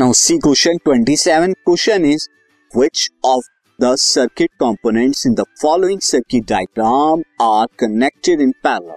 [0.00, 1.54] Now, see question 27.
[1.64, 2.28] Question is,
[2.74, 3.42] which of
[3.78, 8.96] the circuit components in the following circuit diagram are connected in parallel?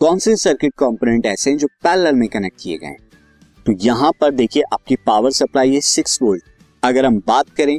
[0.00, 2.98] कौन से circuit component ऐसे हैं जो parallel में connect किए गए हैं?
[3.66, 6.42] तो यहाँ पर देखिए, आपकी पावर सप्लाई है सिक्स वोल्ट
[6.82, 7.78] अगर हम बात करें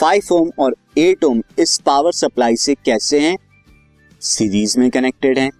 [0.00, 3.36] फाइव ओम और एट ओम इस पावर सप्लाई से कैसे हैं?
[4.20, 5.50] सीरीज़ में कनेक्टेड हैं.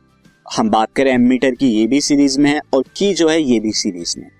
[0.56, 3.60] हम बात करें एमीटर की, ये भी सीरीज़ में है और की जो है, ये
[3.60, 4.39] भी सीरीज़ में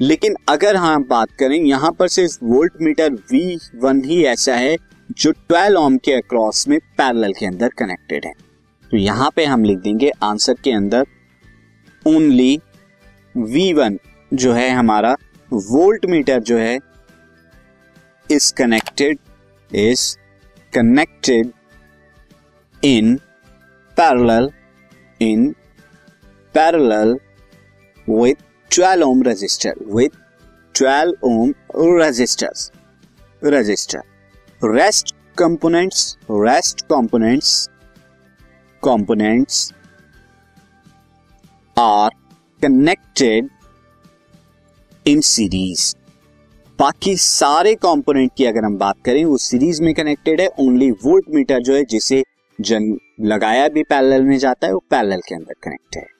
[0.00, 4.76] लेकिन अगर हम बात करें, यहाँ पर सिर्फ़ वोल्ट मीटर वी वन ही ऐसा है
[5.12, 8.32] जो 12 ओम के अक्रॉस में पैरेलल के अंदर कनेक्टेड है।
[8.90, 11.06] तो यहाँ पे हम लिख देंगे आंसर के अंदर
[12.02, 12.60] ओनली
[13.34, 13.98] वी वन
[14.32, 15.16] जो है हमारा
[15.50, 16.78] वोल्ट मीटर जो है
[18.30, 19.18] is connected
[19.70, 20.16] is
[20.72, 21.50] connected
[22.82, 23.16] in
[23.96, 24.50] parallel
[25.20, 25.50] in
[26.54, 27.18] parallel
[28.08, 30.10] with 12 ohm resistor with
[30.74, 32.72] 12 ohm resistors
[33.44, 34.00] resistor
[34.64, 37.68] rest components rest components
[38.84, 39.72] components
[41.78, 42.10] are
[42.62, 43.48] connected
[45.06, 45.94] in series
[46.78, 51.24] बाकी सारे कंपोनेंट की अगर हम बात करें, वो सीरीज़ में कनेक्टेड है ओनली वोल्ट
[51.30, 52.24] मीटर जो है, जिसे
[52.60, 56.19] जन लगाया भी पैरेलल में जाता है, वो पैरेलल के अंदर कनेक्ट है।